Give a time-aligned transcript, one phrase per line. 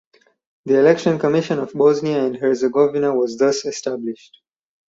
[0.65, 4.35] The Election Commission of Bosnia and Herzegovina was thus established.